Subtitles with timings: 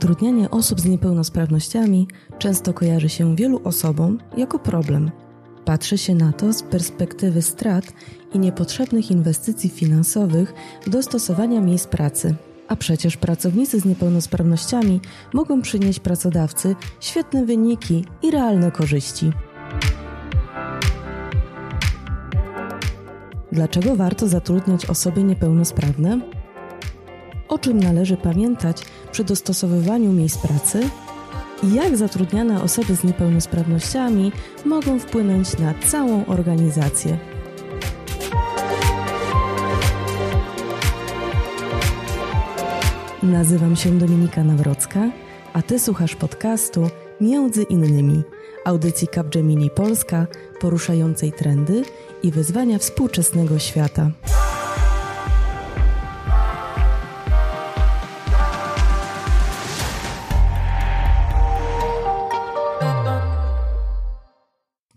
[0.00, 2.08] Zatrudnianie osób z niepełnosprawnościami
[2.38, 5.10] często kojarzy się wielu osobom jako problem.
[5.64, 7.84] Patrzy się na to z perspektywy strat
[8.34, 10.54] i niepotrzebnych inwestycji finansowych
[10.86, 12.34] do stosowania miejsc pracy.
[12.68, 15.00] A przecież pracownicy z niepełnosprawnościami
[15.34, 19.32] mogą przynieść pracodawcy świetne wyniki i realne korzyści.
[23.52, 26.39] Dlaczego warto zatrudniać osoby niepełnosprawne?
[27.50, 28.82] O czym należy pamiętać
[29.12, 30.80] przy dostosowywaniu miejsc pracy?
[31.62, 34.32] I jak zatrudniane osoby z niepełnosprawnościami
[34.64, 37.18] mogą wpłynąć na całą organizację?
[43.22, 45.10] Nazywam się Dominika Nawrocka,
[45.52, 46.90] a Ty słuchasz podcastu
[47.20, 48.22] Między innymi
[48.64, 50.26] audycji Capgemini Polska
[50.60, 51.82] poruszającej trendy
[52.22, 54.10] i wyzwania współczesnego świata.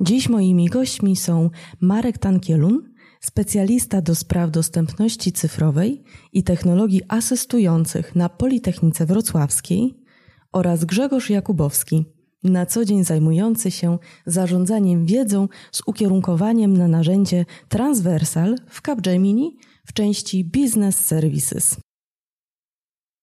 [0.03, 1.49] Dziś moimi gośćmi są
[1.81, 9.97] Marek Tankielun, specjalista do spraw dostępności cyfrowej i technologii asystujących na Politechnice Wrocławskiej
[10.51, 12.05] oraz Grzegorz Jakubowski,
[12.43, 19.93] na co dzień zajmujący się zarządzaniem wiedzą z ukierunkowaniem na narzędzie Transversal w Capgemini w
[19.93, 21.77] części Business Services.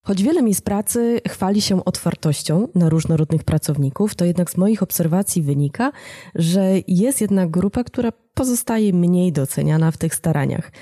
[0.03, 5.43] Choć wiele miejsc pracy chwali się otwartością na różnorodnych pracowników, to jednak z moich obserwacji
[5.43, 5.93] wynika,
[6.34, 10.73] że jest jednak grupa, która pozostaje mniej doceniana w tych staraniach.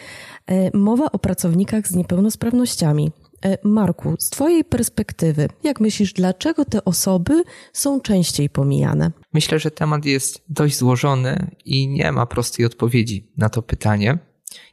[0.47, 3.11] E, mowa o pracownikach z niepełnosprawnościami.
[3.45, 9.11] E, Marku, z Twojej perspektywy, jak myślisz, dlaczego te osoby są częściej pomijane?
[9.35, 14.19] Myślę, że temat jest dość złożony i nie ma prostej odpowiedzi na to pytanie.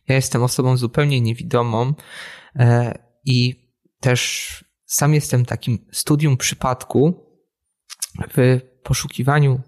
[0.08, 1.94] Ja jestem osobą zupełnie niewidomą
[2.56, 3.65] e, i
[4.06, 7.26] też sam jestem takim studium przypadku
[8.34, 9.62] w poszukiwaniu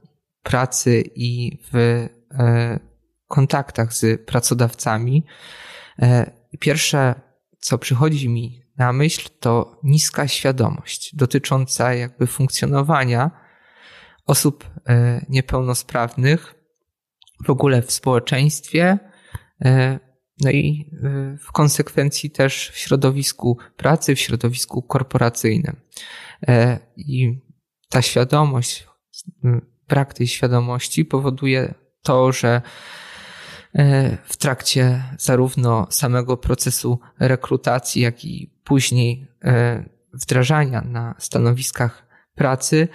[0.44, 2.80] pracy i w e,
[3.28, 5.26] kontaktach z pracodawcami.
[6.00, 7.22] E, pierwsze,
[7.60, 13.32] co przychodzi mi na myśl, to niska świadomość dotycząca jakby funkcjonowania
[14.26, 16.56] osób e, niepełnosprawnych
[17.46, 18.98] w ogóle w społeczeństwie,
[20.42, 20.90] no i
[21.34, 25.76] y, w konsekwencji też w środowisku pracy, w środowisku korporacyjnym.
[26.48, 27.42] E, I
[27.90, 28.88] ta świadomość,
[29.88, 32.62] brak tej świadomości powoduje to, że
[33.76, 39.84] e, w trakcie zarówno samego procesu rekrutacji, jak i później e,
[40.14, 42.88] wdrażania na stanowiskach pracy,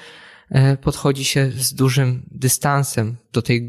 [0.82, 3.68] podchodzi się z dużym dystansem do tej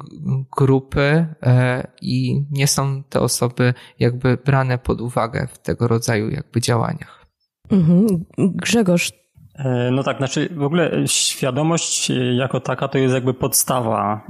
[0.58, 6.62] grupy e, i nie są te osoby jakby brane pod uwagę w tego rodzaju jakby
[6.62, 7.26] działaniach.
[7.72, 8.08] Mhm.
[8.38, 9.12] Grzegorz.
[9.56, 14.22] E, no tak, znaczy w ogóle świadomość jako taka to jest jakby podstawa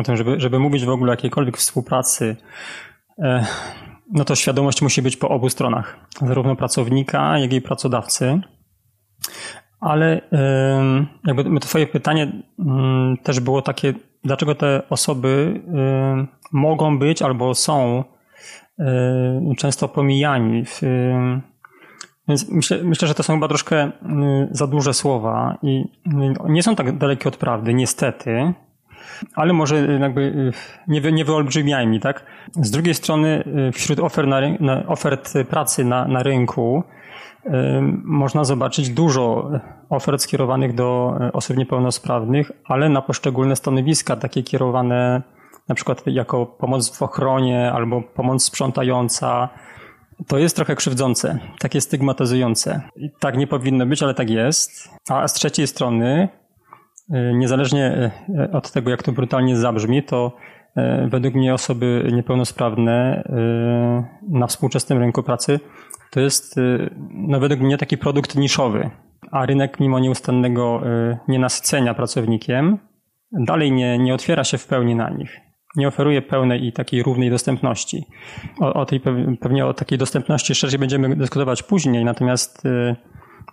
[0.00, 2.36] o tym, żeby, żeby mówić w ogóle o jakiejkolwiek współpracy.
[4.12, 5.96] No to świadomość musi być po obu stronach,
[6.26, 8.40] zarówno pracownika, jak i pracodawcy.
[9.82, 10.20] Ale
[11.26, 13.94] jakby twoje pytanie mm, też było takie,
[14.24, 15.60] dlaczego te osoby
[16.52, 18.04] mogą być albo są
[19.58, 20.64] często pomijani.
[22.28, 23.90] Więc myślę, myślę, że to są chyba troszkę
[24.50, 25.84] za duże słowa i
[26.48, 28.52] nie są tak dalekie od prawdy, niestety,
[29.34, 30.52] ale może jakby
[30.88, 32.26] nie, nie wyolbrzymiajmy, tak?
[32.52, 34.28] Z drugiej strony wśród ofert,
[34.60, 36.84] na, ofert pracy na, na rynku
[38.04, 39.50] można zobaczyć dużo
[39.88, 45.22] ofert skierowanych do e, osób niepełnosprawnych, ale na poszczególne stanowiska, takie kierowane
[45.68, 49.48] na przykład jako pomoc w ochronie albo pomoc sprzątająca.
[50.26, 52.82] To jest trochę krzywdzące, takie stygmatyzujące.
[53.18, 54.90] Tak nie powinno być, ale tak jest.
[55.08, 56.28] A z trzeciej strony,
[57.10, 60.32] e, niezależnie e, od tego, jak to brutalnie zabrzmi, to
[61.08, 63.24] według mnie osoby niepełnosprawne
[64.28, 65.60] na współczesnym rynku pracy
[66.12, 66.60] to jest
[67.10, 68.90] no według mnie taki produkt niszowy
[69.30, 72.78] a rynek mimo nieustannego y, nienasycenia pracownikiem
[73.32, 75.40] dalej nie, nie otwiera się w pełni na nich.
[75.76, 78.06] Nie oferuje pełnej i takiej równej dostępności.
[78.60, 79.00] O, o tej,
[79.40, 82.96] pewnie o takiej dostępności szerzej będziemy dyskutować później, natomiast y,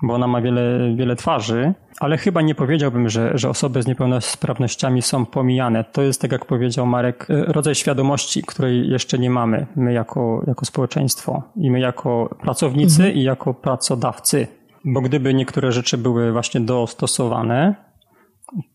[0.01, 5.01] bo ona ma wiele, wiele twarzy, ale chyba nie powiedziałbym, że, że osoby z niepełnosprawnościami
[5.01, 5.83] są pomijane.
[5.83, 10.44] To jest, tak jak powiedział Marek, y, rodzaj świadomości, której jeszcze nie mamy my jako,
[10.47, 13.15] jako społeczeństwo i my jako pracownicy mhm.
[13.15, 14.47] i jako pracodawcy
[14.86, 17.75] bo gdyby niektóre rzeczy były właśnie dostosowane,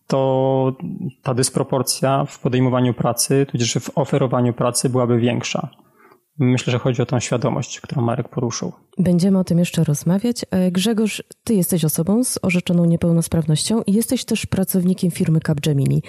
[0.06, 0.72] to
[1.22, 5.68] ta dysproporcja w podejmowaniu pracy, tudzież w oferowaniu pracy byłaby większa.
[6.38, 8.72] Myślę, że chodzi o tą świadomość, którą Marek poruszył.
[8.98, 10.44] Będziemy o tym jeszcze rozmawiać.
[10.50, 16.02] E, Grzegorz, ty jesteś osobą z orzeczoną niepełnosprawnością i jesteś też pracownikiem firmy Capgemini.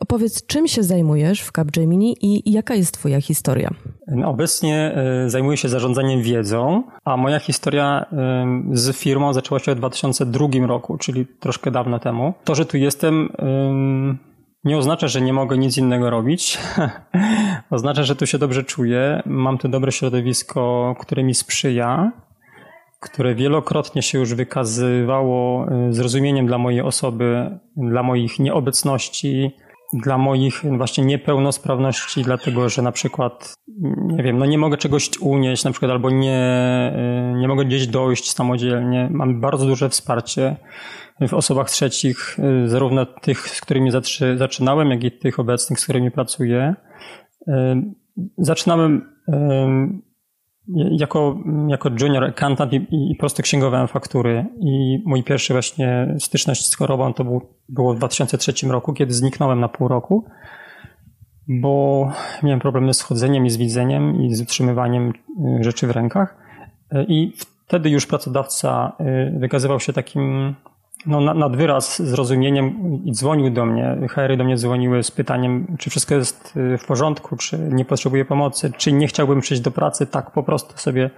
[0.00, 3.70] Opowiedz, czym się zajmujesz w Capgemini i jaka jest twoja historia?
[4.06, 8.06] No, obecnie e, zajmuję się zarządzaniem wiedzą, a moja historia
[8.72, 12.34] z firmą zaczęła się w 2002 roku, czyli troszkę dawno temu.
[12.44, 13.28] To, że tu jestem
[14.64, 16.58] nie oznacza, że nie mogę nic innego robić.
[17.70, 19.22] oznacza, że tu się dobrze czuję.
[19.26, 22.12] Mam tu dobre środowisko, które mi sprzyja,
[23.00, 29.50] które wielokrotnie się już wykazywało y, zrozumieniem dla mojej osoby, dla moich nieobecności,
[29.92, 33.54] dla moich właśnie niepełnosprawności, dlatego że na przykład,
[33.96, 36.92] nie wiem, no nie mogę czegoś unieść, na przykład, albo nie,
[37.34, 39.08] y, nie mogę gdzieś dojść samodzielnie.
[39.12, 40.56] Mam bardzo duże wsparcie
[41.20, 43.90] w osobach trzecich, y, zarówno tych, z którymi
[44.36, 46.74] zaczynałem, jak i tych obecnych, z którymi pracuję.
[47.48, 47.52] Y,
[48.38, 49.14] zaczynałem
[50.76, 51.38] jako,
[51.68, 57.14] jako junior accountant i, i prosto księgowałem faktury i mój pierwszy właśnie styczność z chorobą
[57.14, 60.24] to był, było w 2003 roku, kiedy zniknąłem na pół roku,
[61.48, 62.08] bo
[62.42, 65.12] miałem problemy z chodzeniem i z widzeniem i z utrzymywaniem y,
[65.64, 66.36] rzeczy w rękach
[67.08, 67.32] i
[67.66, 68.92] wtedy już pracodawca
[69.38, 70.54] wykazywał się takim
[71.06, 72.74] no, nad wyraz zrozumieniem
[73.04, 73.96] i dzwonił do mnie.
[74.08, 78.24] HR-y do mnie dzwoniły z pytaniem, czy wszystko jest y, w porządku, czy nie potrzebuję
[78.24, 81.10] pomocy, czy nie chciałbym przyjść do pracy, tak po prostu sobie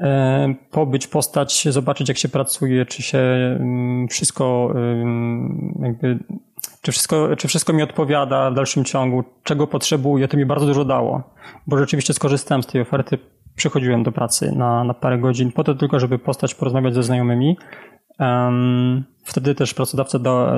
[0.00, 4.74] e, pobyć, postać, zobaczyć jak się pracuje, czy się mm, wszystko
[5.82, 6.18] jakby,
[6.82, 10.84] czy wszystko, czy wszystko mi odpowiada w dalszym ciągu, czego potrzebuję, to mi bardzo dużo
[10.84, 11.22] dało,
[11.66, 13.18] bo rzeczywiście skorzystałem z tej oferty,
[13.56, 17.56] przychodziłem do pracy na, na parę godzin, po to tylko, żeby postać, porozmawiać ze znajomymi,
[19.24, 20.52] Wtedy też pracodawca do,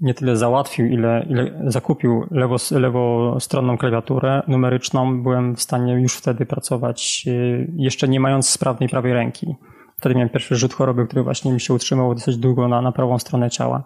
[0.00, 5.22] nie tyle załatwił, ile, ile zakupił lewo, lewostronną klawiaturę numeryczną.
[5.22, 9.54] Byłem w stanie już wtedy pracować, y, jeszcze nie mając sprawnej prawej ręki.
[9.98, 13.18] Wtedy miałem pierwszy rzut choroby, który właśnie mi się utrzymał dosyć długo na, na prawą
[13.18, 13.84] stronę ciała.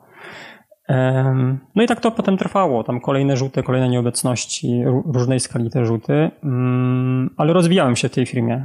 [1.74, 2.84] No i tak to potem trwało.
[2.84, 8.26] Tam kolejne rzuty, kolejne nieobecności, różnej skali te rzuty, mm, ale rozwijałem się w tej
[8.26, 8.64] firmie.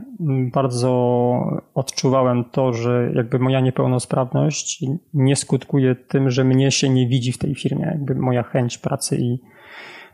[0.53, 7.31] Bardzo odczuwałem to, że jakby moja niepełnosprawność nie skutkuje tym, że mnie się nie widzi
[7.31, 7.85] w tej firmie.
[7.85, 9.39] Jakby moja chęć pracy i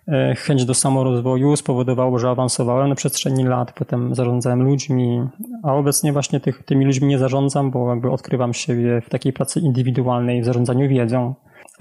[0.07, 5.27] e, chęć do samorozwoju spowodowało, że awansowałem na przestrzeni lat, potem zarządzałem ludźmi,
[5.63, 9.59] a obecnie właśnie tych, tymi ludźmi nie zarządzam, bo jakby odkrywam siebie w takiej pracy
[9.59, 11.33] indywidualnej, w zarządzaniu wiedzą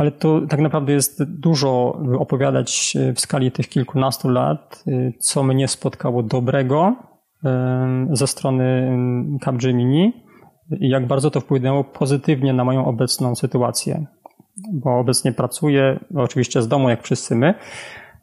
[0.02, 4.84] ale to tak naprawdę jest dużo opowiadać w skali tych kilkunastu lat,
[5.19, 6.96] co mnie spotkało dobrego
[8.12, 8.96] ze strony
[9.44, 10.12] Capgemini
[10.81, 14.06] i jak bardzo to wpłynęło pozytywnie na moją obecną sytuację.
[14.72, 17.54] Bo obecnie pracuję, oczywiście z domu, jak wszyscy my,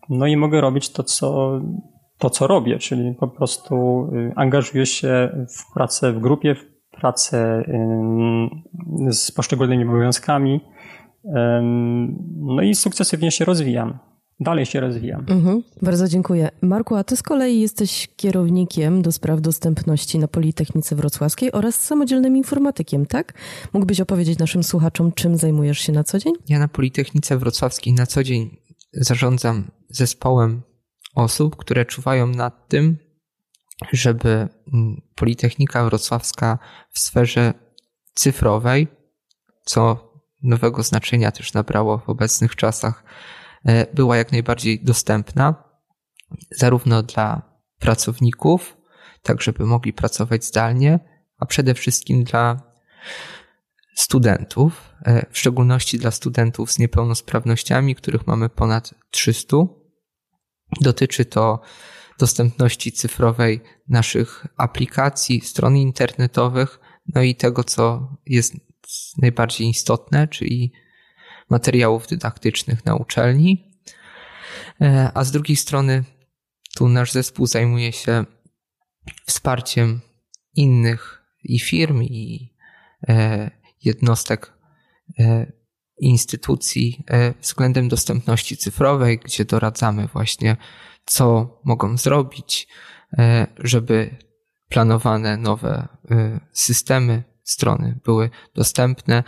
[0.09, 1.61] no i mogę robić to, co,
[2.17, 7.63] to, co robię, czyli po prostu angażuję się w pracę w grupie, w pracę
[9.09, 10.61] z poszczególnymi obowiązkami,
[12.35, 13.99] no i sukcesywnie się rozwijam.
[14.39, 15.25] Dalej się rozwijam.
[15.29, 16.49] Mhm, bardzo dziękuję.
[16.61, 22.37] Marku, a ty z kolei jesteś kierownikiem do spraw dostępności na Politechnice Wrocławskiej oraz samodzielnym
[22.37, 23.33] informatykiem, tak?
[23.73, 26.33] Mógłbyś opowiedzieć naszym słuchaczom, czym zajmujesz się na co dzień?
[26.49, 28.57] Ja na Politechnice Wrocławskiej na co dzień
[28.93, 30.61] zarządzam zespołem
[31.15, 32.97] osób, które czuwają nad tym,
[33.91, 34.29] żeby
[34.73, 36.59] mm, Politechnika Wrocławska
[36.91, 37.53] w sferze
[38.13, 38.87] cyfrowej,
[39.65, 40.08] co
[40.43, 43.03] nowego znaczenia też nabrało w obecnych czasach,
[43.65, 45.63] e, była jak najbardziej dostępna,
[46.51, 47.41] zarówno dla
[47.79, 48.77] pracowników,
[49.23, 50.99] tak żeby mogli pracować zdalnie,
[51.37, 52.61] a przede wszystkim dla
[53.95, 59.57] studentów, e, w szczególności dla studentów z niepełnosprawnościami, których mamy ponad 300.
[60.81, 61.61] Dotyczy to
[62.19, 66.79] dostępności cyfrowej naszych aplikacji, stron internetowych,
[67.15, 68.53] no i tego, co jest
[69.17, 70.73] najbardziej istotne, czyli
[71.49, 73.69] materiałów dydaktycznych na uczelni.
[74.81, 76.03] E, a z drugiej strony,
[76.75, 78.25] tu nasz zespół zajmuje się
[79.25, 80.01] wsparciem
[80.55, 82.53] innych i firm, i
[83.09, 83.51] e,
[83.83, 84.53] jednostek,
[85.19, 85.51] e,
[86.01, 87.05] instytucji
[87.41, 90.57] względem dostępności cyfrowej, gdzie doradzamy właśnie,
[91.05, 92.67] co mogą zrobić,
[93.57, 94.17] żeby
[94.69, 95.87] planowane nowe
[96.53, 99.23] systemy strony były dostępne.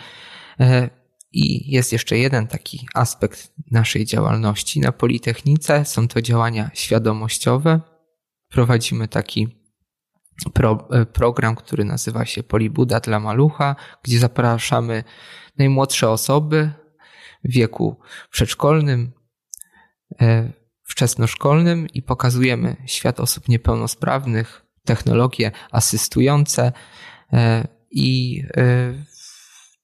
[0.59, 0.89] E,
[1.31, 5.85] I jest jeszcze jeden taki aspekt naszej działalności na Politechnice.
[5.85, 7.81] Są to działania świadomościowe.
[8.49, 9.47] Prowadzimy taki
[10.53, 15.03] pro, e, program, który nazywa się Polibuda dla Malucha, gdzie zapraszamy
[15.57, 16.71] najmłodsze osoby
[17.43, 17.99] w wieku
[18.31, 19.11] przedszkolnym,
[20.21, 20.51] e,
[20.83, 26.71] wczesnoszkolnym i pokazujemy świat osób niepełnosprawnych, technologie asystujące
[27.91, 28.93] i e,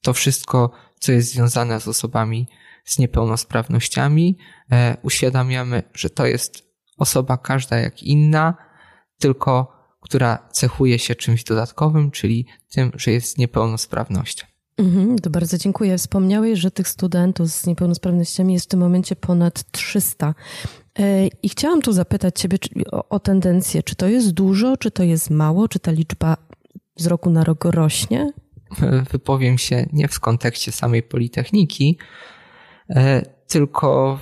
[0.02, 2.48] to wszystko, co jest związane z osobami
[2.86, 4.38] z niepełnosprawnościami.
[4.72, 6.64] E, uświadamiamy, że to jest
[6.98, 8.58] osoba każda jak inna,
[9.20, 14.46] tylko która cechuje się czymś dodatkowym, czyli tym, że jest niepełnosprawnością.
[14.78, 15.98] Mhm, to bardzo dziękuję.
[15.98, 20.36] Wspomniałeś, że tych studentów z niepełnosprawnościami jest w tym momencie ponad 300.
[21.00, 22.58] E, I chciałam tu zapytać Ciebie
[23.10, 23.84] o tendencję.
[23.84, 25.68] Czy to jest dużo, czy to jest mało?
[25.68, 26.38] Czy ta liczba
[26.98, 28.32] z roku na rok rośnie?
[29.12, 31.98] Wypowiem się nie w kontekście samej Politechniki,
[32.90, 34.20] e, tylko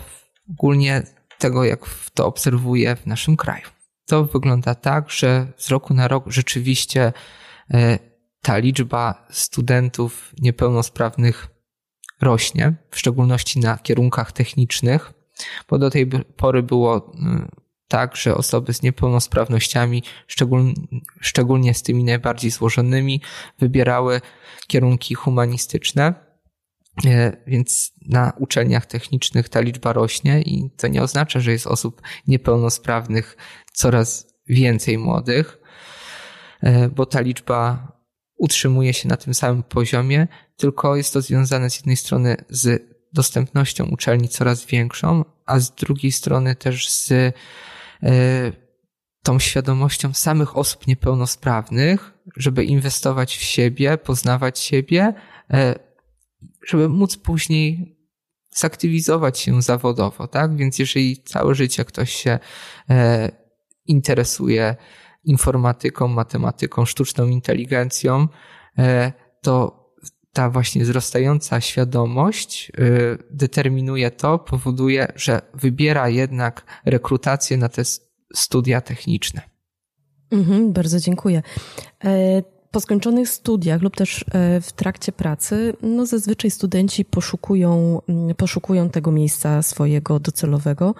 [0.49, 1.03] ogólnie
[1.39, 1.79] tego, jak
[2.13, 3.67] to obserwuję w naszym kraju.
[4.05, 7.13] To wygląda tak, że z roku na rok rzeczywiście
[7.73, 7.99] e,
[8.41, 11.47] ta liczba studentów niepełnosprawnych
[12.21, 15.13] rośnie, w szczególności na kierunkach technicznych,
[15.69, 17.11] bo do tej pory było
[17.87, 20.03] tak, że osoby z niepełnosprawnościami,
[21.21, 23.21] szczególnie z tymi najbardziej złożonymi,
[23.59, 24.21] wybierały
[24.67, 26.25] kierunki humanistyczne.
[27.05, 32.01] E, więc na uczelniach technicznych ta liczba rośnie i to nie oznacza, że jest osób
[32.27, 33.37] niepełnosprawnych
[33.73, 35.59] coraz więcej młodych,
[36.61, 37.91] e, bo ta liczba
[38.37, 40.27] utrzymuje się na tym samym poziomie,
[40.57, 46.11] tylko jest to związane z jednej strony z dostępnością uczelni coraz większą, a z drugiej
[46.11, 47.13] strony też z
[49.25, 55.13] tą świadomością samych osób niepełnosprawnych, żeby inwestować w siebie, poznawać siebie,
[55.53, 55.79] e,
[56.67, 57.97] żeby móc później
[58.55, 60.55] zaktywizować się zawodowo, tak?
[60.55, 62.39] Więc jeżeli całe życie ktoś się
[62.89, 63.31] e,
[63.85, 64.75] interesuje
[65.23, 68.27] informatyką, matematyką, sztuczną inteligencją,
[68.77, 69.84] e, to
[70.35, 72.81] ta właśnie wzrastająca świadomość e,
[73.31, 77.81] determinuje to, powoduje, że wybiera jednak rekrutację na te
[78.35, 79.41] studia techniczne.
[80.31, 81.41] Mhm, bardzo dziękuję.
[82.03, 84.25] E, po skończonych studiach lub też
[84.61, 88.01] w trakcie pracy, no zazwyczaj studenci poszukują,
[88.37, 90.95] poszukują tego miejsca swojego docelowego.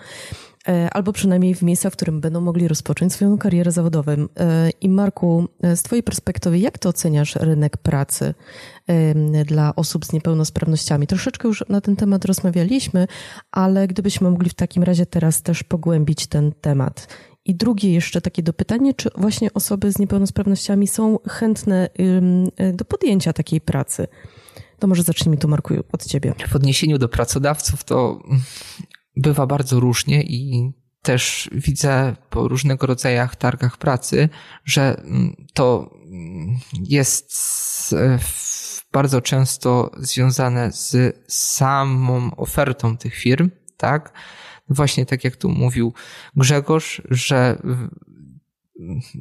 [0.68, 4.12] E, albo przynajmniej w miejsca, w którym będą mogli rozpocząć swoją karierę zawodową.
[4.12, 8.34] E, I Marku, e, z Twojej perspektywy, jak to oceniasz rynek pracy
[9.46, 11.08] dla osób z niepełnosprawnościami?
[11.08, 13.08] Troszeczkę już na ten temat rozmawialiśmy,
[13.52, 17.08] ale gdybyśmy mogli w takim razie teraz też pogłębić ten temat.
[17.46, 21.90] I drugie jeszcze takie dopytanie, czy właśnie osoby z niepełnosprawnościami są chętne
[22.74, 24.08] do podjęcia takiej pracy?
[24.80, 26.34] To może zacznijmy tu, Marku, od Ciebie.
[26.48, 28.20] W odniesieniu do pracodawców, to
[29.18, 34.30] bywa bardzo różnie i też widzę po różnego rodzajach targach pracy,
[34.66, 37.34] że mm, to mm, jest
[37.94, 38.20] e,
[38.92, 44.14] bardzo często związane z samą ofertą tych firm, tak?
[44.70, 45.94] Właśnie tak jak tu mówił
[46.36, 47.62] Grzegorz, że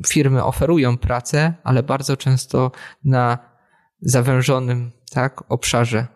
[0.07, 2.71] firmy oferują pracę, ale bardzo często
[3.05, 3.39] na
[4.01, 6.07] zawężonym tak, obszarze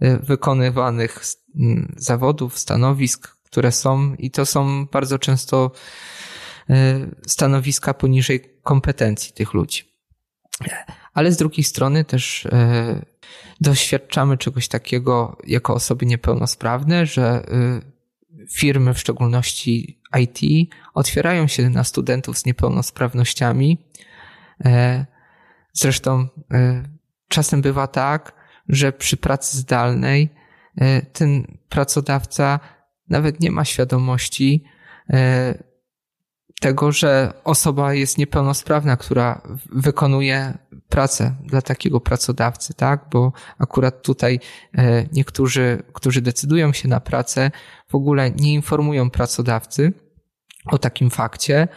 [0.00, 1.20] wykonywanych
[1.56, 5.70] mm, zawodów, stanowisk, które są i to są bardzo często
[6.70, 6.74] y,
[7.26, 9.94] stanowiska poniżej kompetencji tych ludzi.
[11.14, 12.50] Ale z drugiej strony też y,
[13.60, 17.46] doświadczamy czegoś takiego jako osoby niepełnosprawne, że
[18.50, 23.78] firmy, w szczególności IT, otwierają się na studentów z niepełnosprawnościami.
[25.72, 26.28] Zresztą
[27.28, 30.28] czasem bywa tak, że przy pracy zdalnej
[30.76, 32.60] e, ten pracodawca
[33.08, 34.64] nawet nie ma świadomości
[35.10, 35.64] e,
[36.60, 39.42] tego, że osoba jest niepełnosprawna, która
[39.72, 43.06] wykonuje pracę dla takiego pracodawcy, tak?
[43.10, 44.40] Bo akurat tutaj
[44.74, 47.50] e, niektórzy, którzy decydują się na pracę,
[47.88, 49.92] w ogóle nie informują pracodawcy
[50.66, 51.68] o takim fakcie,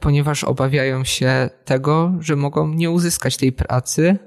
[0.00, 4.18] ponieważ obawiają się tego, że mogą nie uzyskać tej pracy,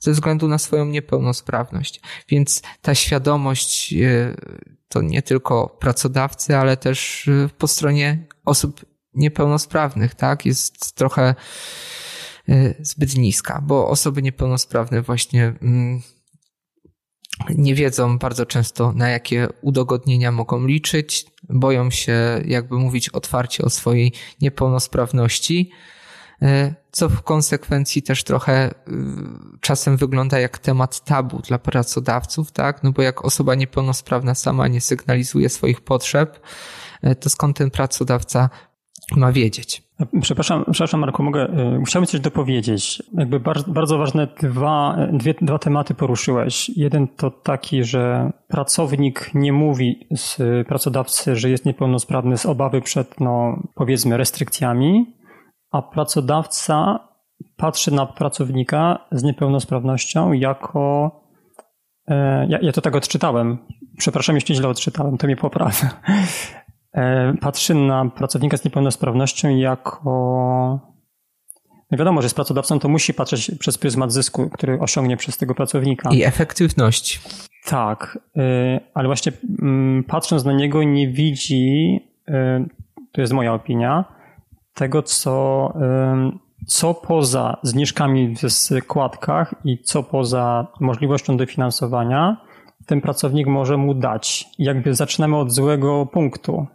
[0.00, 2.00] ze względu na swoją niepełnosprawność.
[2.28, 4.34] Więc ta świadomość e,
[4.88, 11.34] to nie tylko pracodawcy, ale też e, po stronie osób niepełnosprawnych, tak, jest trochę
[12.48, 16.02] e, zbyt niska, bo osoby niepełnosprawne właśnie mm,
[17.48, 23.70] nie wiedzą bardzo często, na jakie udogodnienia mogą liczyć, boją się, jakby mówić otwarcie o
[23.70, 25.70] swojej niepełnosprawności
[26.90, 28.72] co w konsekwencji też trochę e,
[29.60, 32.82] czasem wygląda jak temat tabu dla pracodawców, tak?
[32.82, 36.40] No bo jak osoba niepełnosprawna sama nie sygnalizuje swoich potrzeb,
[37.02, 38.50] e, to skąd ten pracodawca
[39.16, 39.82] ma wiedzieć?
[40.20, 41.44] Przepraszam, przepraszam Marku, mogę,
[41.80, 43.02] y, chciałbym coś dopowiedzieć.
[43.12, 46.68] Jakby bardzo, bardzo ważne dwa, dwie, dwa tematy poruszyłeś.
[46.68, 53.20] Jeden to taki, że pracownik nie mówi z pracodawcy, że jest niepełnosprawny z obawy przed,
[53.20, 55.06] no, powiedzmy, restrykcjami,
[55.70, 57.08] a pracodawca
[57.56, 61.10] patrzy na pracownika z niepełnosprawnością jako.
[62.08, 63.58] E, ja, ja to tak odczytałem.
[63.98, 65.82] Przepraszam, jeśli źle odczytałem, to mnie popraw.
[66.92, 70.10] E, patrzy na pracownika z niepełnosprawnością jako.
[71.90, 75.54] No wiadomo, że z pracodawcą to musi patrzeć przez pryzmat zysku, który osiągnie przez tego
[75.54, 76.10] pracownika.
[76.10, 77.20] I efektywność.
[77.66, 81.98] Tak, e, ale właśnie mm, patrząc na niego nie widzi,
[83.12, 84.04] to jest moja opinia,
[84.74, 85.72] tego co
[86.66, 92.36] co poza zniżkami w składkach i co poza możliwością dofinansowania
[92.86, 94.46] ten pracownik może mu dać.
[94.58, 96.66] Jakby zaczynamy od złego punktu.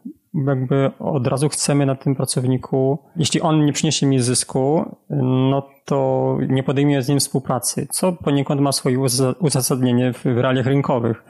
[0.47, 4.95] Jakby od razu chcemy na tym pracowniku, jeśli on nie przyniesie mi zysku,
[5.49, 8.99] no to nie podejmie z nim współpracy, co poniekąd ma swoje
[9.39, 11.23] uzasadnienie w realiach rynkowych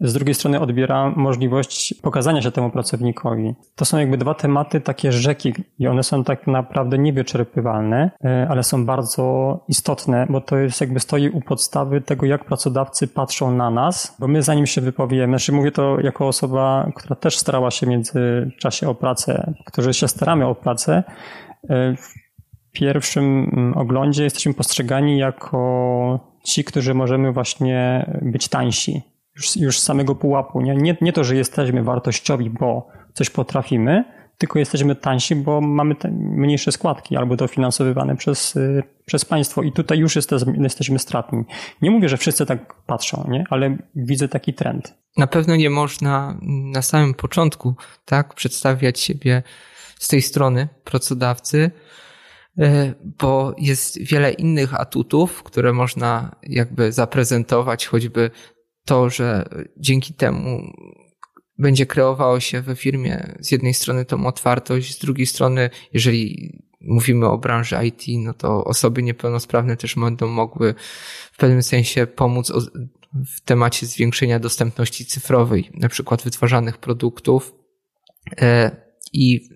[0.00, 3.54] z drugiej strony odbiera możliwość pokazania się temu pracownikowi.
[3.74, 8.62] To są jakby dwa tematy, takie rzeki i one są tak naprawdę niewyczerpywalne, e, ale
[8.62, 13.70] są bardzo istotne, bo to jest jakby stoi u podstawy tego, jak pracodawcy patrzą na
[13.70, 17.86] nas, bo my zanim się wypowiemy, znaczy mówię to jako osoba, która też starała się
[17.86, 21.02] w międzyczasie o pracę, którzy się staramy o pracę,
[21.70, 21.94] e,
[22.72, 30.14] pierwszym mm, oglądzie jesteśmy postrzegani jako ci, którzy możemy właśnie być tańsi już, już samego
[30.14, 30.60] pułapu.
[30.60, 30.74] Nie?
[30.74, 34.04] Nie, nie to, że jesteśmy wartościowi, bo coś potrafimy,
[34.38, 39.98] tylko jesteśmy tańsi, bo mamy mniejsze składki albo dofinansowywane przez, y, przez państwo i tutaj
[39.98, 41.44] już jesteśmy, jesteśmy stratni.
[41.82, 43.44] Nie mówię, że wszyscy tak patrzą, nie?
[43.50, 44.94] ale widzę taki trend.
[45.16, 46.38] Na pewno nie można
[46.72, 47.74] na samym początku
[48.04, 49.42] tak przedstawiać siebie
[49.98, 51.70] z tej strony pracodawcy,
[52.58, 58.30] y, bo jest wiele innych atutów, które można jakby zaprezentować, choćby
[58.86, 60.72] to, że dzięki temu
[61.58, 67.26] będzie kreowało się we firmie z jednej strony tą otwartość, z drugiej strony, jeżeli mówimy
[67.26, 70.74] o branży IT, no to osoby niepełnosprawne też będą mogły
[71.32, 72.52] w pewnym sensie pomóc
[73.36, 77.54] w temacie zwiększenia dostępności cyfrowej, na przykład wytwarzanych produktów.
[78.40, 78.76] E,
[79.12, 79.48] I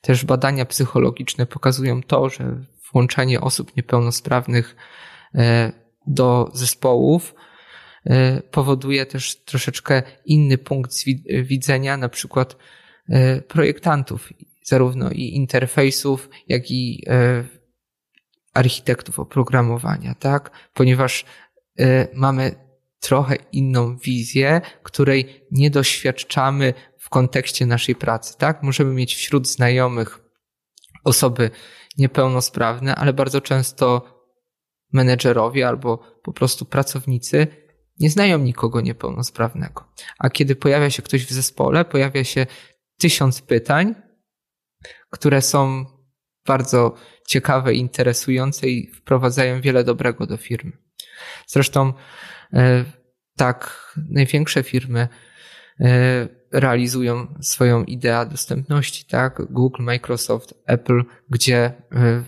[0.00, 4.76] też badania psychologiczne pokazują to, że włączanie osób niepełnosprawnych
[5.34, 5.72] e,
[6.06, 7.34] do zespołów
[8.50, 10.92] powoduje też troszeczkę inny punkt
[11.42, 12.56] widzenia, na przykład
[13.08, 14.32] e, projektantów,
[14.64, 17.44] zarówno i interfejsów, jak i e,
[18.54, 20.50] architektów oprogramowania, tak?
[20.74, 21.24] Ponieważ
[22.14, 22.54] mamy
[23.00, 28.62] trochę inną wizję, której nie doświadczamy w kontekście naszej pracy, tak?
[28.62, 30.20] Możemy mieć wśród znajomych
[31.04, 31.50] osoby
[31.98, 34.02] niepełnosprawne, ale bardzo często
[34.92, 37.46] menedżerowie albo po prostu pracownicy
[38.00, 39.92] nie znają nikogo niepełnosprawnego.
[40.18, 42.46] A kiedy pojawia się ktoś w zespole, pojawia się
[42.98, 43.94] tysiąc pytań,
[45.10, 45.84] które są
[46.46, 46.94] bardzo
[47.26, 50.72] ciekawe, interesujące i wprowadzają wiele dobrego do firmy.
[51.46, 51.92] Zresztą
[52.52, 52.84] e,
[53.36, 55.08] tak największe firmy
[55.80, 59.52] e, realizują swoją ideę dostępności, tak?
[59.52, 62.22] Google, Microsoft, Apple, gdzie e,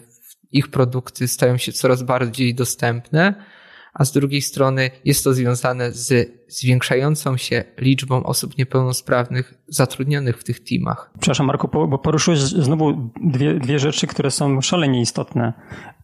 [0.51, 3.45] ich produkty stają się coraz bardziej dostępne,
[3.93, 10.45] a z drugiej strony jest to związane z zwiększającą się liczbą osób niepełnosprawnych zatrudnionych w
[10.45, 11.11] tych teamach.
[11.19, 15.53] Przepraszam, Marku, bo poruszyłeś znowu dwie, dwie rzeczy, które są szalenie istotne.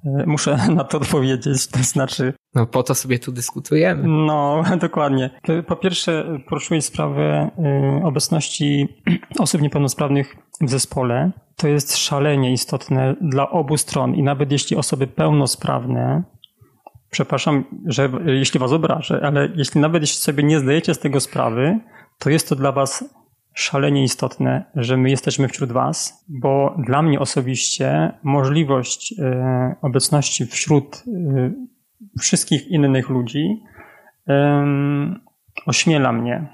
[0.05, 2.33] E, muszę na to odpowiedzieć, to znaczy.
[2.55, 4.09] No po to sobie tu dyskutujemy.
[4.09, 5.31] No, dokładnie.
[5.67, 8.89] Po pierwsze, poruszyłeś sprawę e, obecności
[9.39, 11.31] osób niepełnosprawnych w zespole.
[11.57, 16.23] To jest szalenie istotne dla obu stron i nawet jeśli osoby pełnosprawne
[17.11, 21.79] przepraszam, że jeśli was obrażę, ale jeśli nawet sobie nie zdajecie z tego sprawy,
[22.19, 23.15] to jest to dla was
[23.55, 30.97] szalenie istotne, że my jesteśmy wśród was, bo dla mnie osobiście możliwość e, obecności wśród
[30.97, 31.51] e,
[32.19, 33.63] wszystkich innych ludzi
[35.67, 36.49] ośmiela mnie,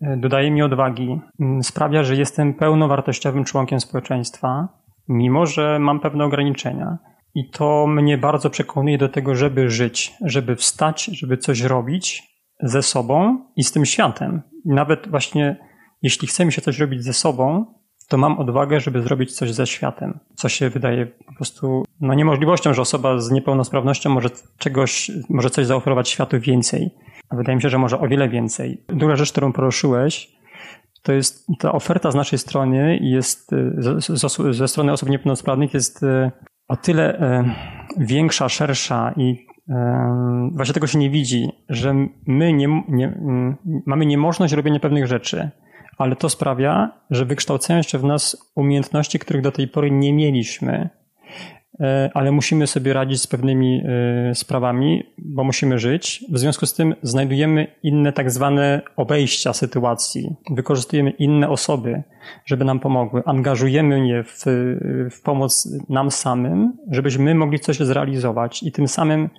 [0.00, 1.20] e, dodaje mi odwagi,
[1.62, 4.68] sprawia, że jestem pełnowartościowym członkiem społeczeństwa,
[5.08, 6.98] mimo że mam pewne ograniczenia.
[7.34, 12.22] I to mnie bardzo przekonuje do tego, żeby żyć, żeby wstać, żeby coś robić
[12.62, 14.42] ze sobą i z tym światem.
[14.64, 15.56] I nawet właśnie
[16.02, 17.66] jeśli chce mi się coś robić ze sobą,
[18.08, 22.74] to mam odwagę, żeby zrobić coś ze światem, co się wydaje po prostu no, niemożliwością,
[22.74, 26.90] że osoba z niepełnosprawnością może czegoś, może coś zaoferować światu więcej.
[27.28, 28.84] A wydaje mi się, że może o wiele więcej.
[28.88, 30.32] Druga rzecz, którą poruszyłeś,
[31.02, 36.04] to jest ta oferta z naszej strony jest ze, ze strony osób niepełnosprawnych jest
[36.72, 37.18] o tyle
[37.98, 39.46] większa, szersza i
[40.52, 41.94] właśnie tego się nie widzi, że
[42.26, 43.20] my nie, nie,
[43.86, 45.50] mamy niemożność robienia pewnych rzeczy,
[45.98, 50.72] ale to sprawia, że wykształcają się w nas umiejętności, których do tej pory nie mieliśmy.
[50.72, 51.01] E,
[52.14, 56.24] ale musimy sobie radzić z pewnymi e, sprawami, bo musimy żyć.
[56.30, 62.02] W związku z tym znajdujemy inne tak zwane obejścia sytuacji, wykorzystujemy inne osoby,
[62.46, 64.44] żeby nam pomogły, angażujemy je w,
[65.10, 69.30] w pomoc nam samym, żebyśmy mogli coś zrealizować i tym samym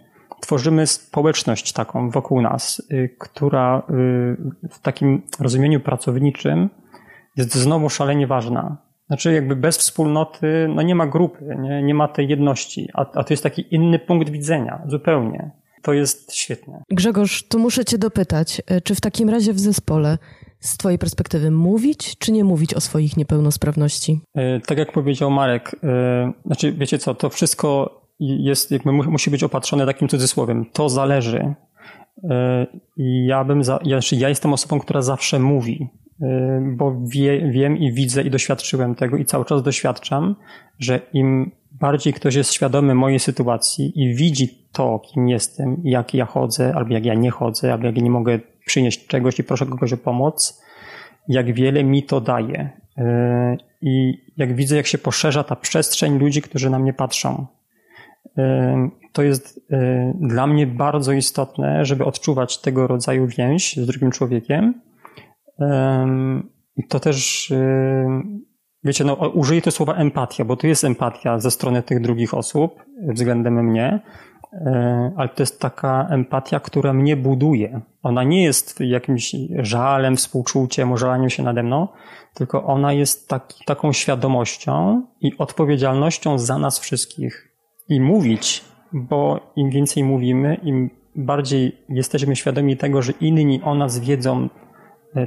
[0.43, 6.69] tworzymy społeczność taką wokół nas, y, która y, w takim rozumieniu pracowniczym
[7.37, 8.77] jest znowu szalenie ważna.
[9.13, 13.23] Znaczy jakby bez wspólnoty no nie ma grupy, nie, nie ma tej jedności, a, a
[13.23, 15.51] to jest taki inny punkt widzenia, zupełnie.
[15.81, 16.83] To jest świetne.
[16.89, 20.17] Grzegorz, tu muszę cię dopytać, e, czy w takim razie w zespole
[20.59, 24.19] z twojej perspektywy mówić, czy nie mówić o swoich niepełnosprawności?
[24.35, 29.43] E, tak jak powiedział Marek, e, znaczy wiecie co, to wszystko jest, jakby musi być
[29.43, 30.65] opatrzone takim cudzysłowiem.
[30.73, 31.53] To zależy.
[32.97, 35.89] I ja bym, za, ja, znaczy ja jestem osobą, która zawsze mówi.
[36.61, 40.35] Bo wie, wiem i widzę i doświadczyłem tego i cały czas doświadczam,
[40.79, 46.25] że im bardziej ktoś jest świadomy mojej sytuacji i widzi to, kim jestem, jak ja
[46.25, 49.65] chodzę, albo jak ja nie chodzę, albo jak ja nie mogę przynieść czegoś i proszę
[49.65, 50.63] kogoś o pomoc,
[51.27, 52.69] jak wiele mi to daje.
[52.97, 53.03] Y,
[53.81, 57.45] I jak widzę, jak się poszerza ta przestrzeń ludzi, którzy na mnie patrzą.
[59.11, 59.67] To jest
[60.15, 64.73] dla mnie bardzo istotne, żeby odczuwać tego rodzaju więź z drugim człowiekiem,
[66.89, 67.53] to też,
[68.83, 72.83] wiecie, no, użyję to słowa empatia, bo to jest empatia ze strony tych drugich osób
[73.07, 73.99] względem mnie,
[75.17, 77.81] ale to jest taka empatia, która mnie buduje.
[78.03, 81.87] Ona nie jest jakimś żalem, współczuciem, ożalaniem się nade mną,
[82.33, 87.49] tylko ona jest taki, taką świadomością i odpowiedzialnością za nas wszystkich.
[87.89, 88.63] I mówić,
[88.93, 94.49] bo im więcej mówimy, im bardziej jesteśmy świadomi tego, że inni o nas wiedzą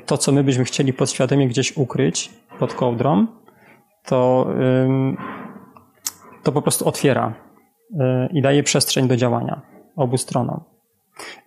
[0.07, 3.27] to, co my byśmy chcieli podświadomie gdzieś ukryć pod kołdrą,
[4.05, 4.47] to,
[6.47, 7.35] to po prostu otwiera
[7.91, 7.97] y,
[8.33, 9.63] i daje przestrzeń do działania
[9.97, 10.61] obu stronom.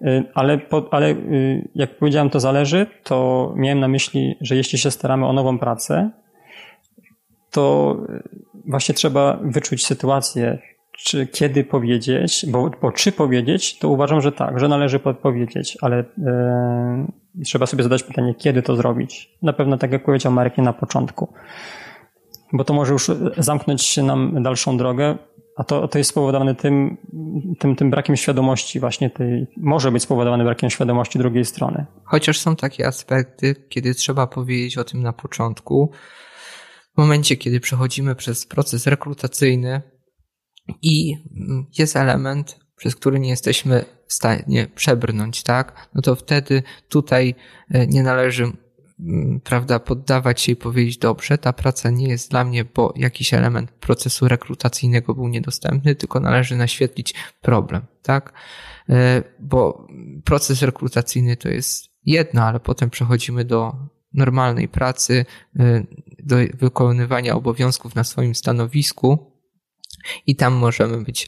[0.01, 0.59] Y, ale,
[0.91, 5.33] ale y, jak powiedziałem, to zależy, to miałem na myśli, że jeśli się staramy o
[5.33, 6.11] nową pracę,
[7.51, 7.95] to
[8.65, 10.59] właśnie trzeba wyczuć sytuację,
[11.03, 16.05] czy kiedy powiedzieć, bo, bo czy powiedzieć, to uważam, że tak, że należy podpowiedzieć, ale
[17.35, 19.37] yy, trzeba sobie zadać pytanie, kiedy to zrobić.
[19.41, 21.33] Na pewno tak jak powiedział Marek nie na początku,
[22.53, 25.17] bo to może już zamknąć nam dalszą drogę,
[25.57, 26.97] a to, to jest spowodowane tym,
[27.59, 31.85] tym, tym brakiem świadomości właśnie tej, może być spowodowane brakiem świadomości drugiej strony.
[32.03, 35.91] Chociaż są takie aspekty, kiedy trzeba powiedzieć o tym na początku,
[36.95, 39.81] w momencie, kiedy przechodzimy przez proces rekrutacyjny,
[40.81, 41.17] i
[41.77, 45.89] jest element, przez który nie jesteśmy w stanie przebrnąć, tak?
[45.93, 47.35] No to wtedy tutaj
[47.69, 48.51] e, nie należy,
[49.43, 53.71] prawda, poddawać się i powiedzieć, dobrze, ta praca nie jest dla mnie, bo jakiś element
[53.71, 58.33] procesu rekrutacyjnego był niedostępny, tylko należy naświetlić problem, tak?
[58.89, 59.87] E, bo
[60.25, 63.75] proces rekrutacyjny to jest jedno, ale potem przechodzimy do
[64.13, 65.25] normalnej pracy,
[65.59, 65.83] e,
[66.23, 69.38] do wykonywania obowiązków na swoim stanowisku,
[70.27, 71.27] i tam możemy być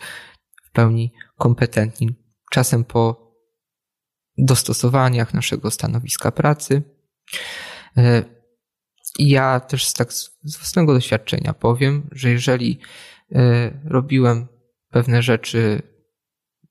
[0.63, 2.15] w pełni kompetentni.
[2.51, 3.31] Czasem po
[4.37, 6.83] dostosowaniach naszego stanowiska pracy.
[7.97, 8.23] E,
[9.19, 12.79] ja też tak z własnego doświadczenia powiem, że jeżeli
[13.31, 14.47] e, robiłem
[14.89, 15.81] pewne rzeczy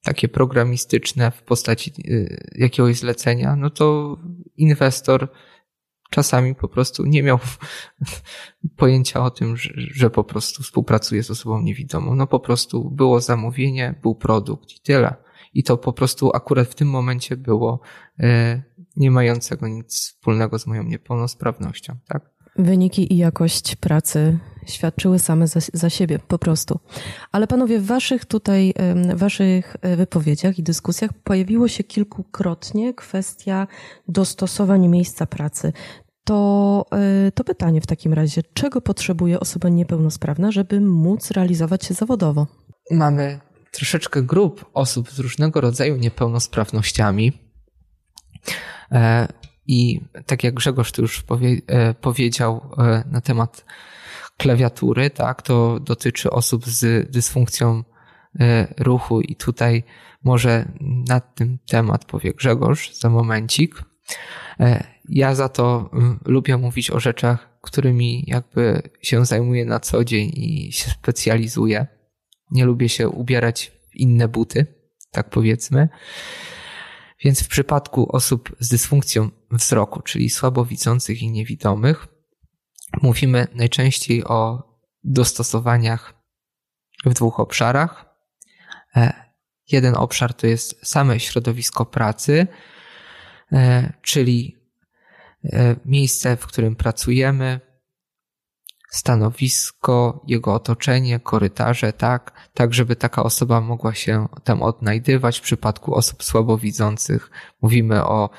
[0.02, 2.12] takie programistyczne w postaci e,
[2.54, 4.16] jakiegoś zlecenia, no to
[4.56, 5.28] inwestor
[6.10, 7.38] czasami po prostu nie miał
[8.76, 12.14] pojęcia o tym, że, że, po prostu współpracuje z osobą niewidomą.
[12.14, 15.14] No po prostu było zamówienie, był produkt i tyle.
[15.54, 17.80] I to po prostu akurat w tym momencie było
[18.18, 18.62] e,
[18.96, 22.30] nie mającego nic wspólnego z moją niepełnosprawnością, tak?
[22.56, 26.80] Wyniki i jakość pracy świadczyły same za, za, siebie, po prostu.
[27.32, 28.74] Ale panowie, w waszych tutaj,
[29.14, 33.66] waszych e, wypowiedziach i dyskusjach pojawiło się kilkukrotnie kwestia
[34.08, 35.72] dostosowań miejsca pracy.
[36.24, 36.86] To,
[37.26, 42.46] e, to pytanie w takim razie, czego potrzebuje osoba niepełnosprawna, żeby móc realizować się zawodowo?
[42.90, 47.32] Mamy troszeczkę grup osób z różnego rodzaju niepełnosprawnościami.
[48.92, 49.28] E,
[49.70, 51.56] I tak jak Grzegorz tu już powie,
[52.00, 52.70] powiedział
[53.06, 53.64] na temat
[54.36, 57.84] klawiatury, tak, to dotyczy osób z dysfunkcją
[58.40, 59.82] e, ruchu i tutaj
[60.24, 60.72] może
[61.08, 63.82] na ten temat powie Grzegorz za momencik.
[64.60, 65.90] E, ja za to
[66.24, 71.86] lubię mówić o rzeczach, którymi jakby się zajmuję na co dzień i się specjalizuję.
[72.50, 74.66] Nie lubię się ubierać w inne buty,
[75.10, 75.88] tak powiedzmy.
[77.24, 82.06] Więc w przypadku osób z dysfunkcją wzroku, czyli słabowidzących i niewidomych,
[83.02, 84.70] mówimy najczęściej o
[85.04, 86.14] dostosowaniach
[87.04, 88.04] w dwóch obszarach.
[88.96, 89.30] E,
[89.72, 92.46] jeden obszar to jest same środowisko pracy,
[93.52, 94.56] e, czyli
[95.44, 97.60] e, miejsce, w którym pracujemy,
[98.90, 105.38] stanowisko, jego otoczenie, korytarze, tak, tak żeby taka osoba mogła się tam odnajdywać.
[105.38, 107.30] W przypadku osób słabowidzących
[107.62, 108.30] mówimy o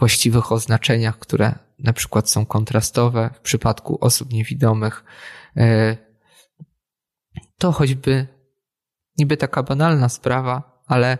[0.00, 3.30] właściwych oznaczeniach, które na przykład są kontrastowe.
[3.34, 5.04] W przypadku osób niewidomych
[5.56, 5.96] e,
[7.58, 8.26] to choćby
[9.18, 11.18] niby taka banalna sprawa, ale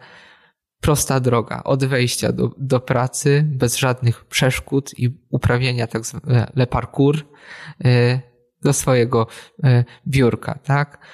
[0.80, 7.16] prosta droga od wejścia do, do pracy bez żadnych przeszkód i uprawiania tak zwane parkour
[7.84, 8.20] e,
[8.62, 9.26] do swojego
[9.64, 11.06] e, biurka, tak?